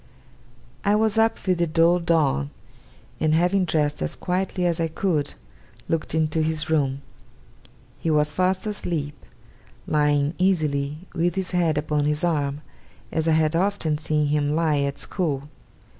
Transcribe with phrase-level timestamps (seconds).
[0.83, 2.49] I was up with the dull dawn,
[3.19, 5.35] and, having dressed as quietly as I could,
[5.87, 7.03] looked into his room.
[7.99, 9.13] He was fast asleep;
[9.85, 12.61] lying, easily, with his head upon his arm,
[13.11, 15.49] as I had often seen him lie at school.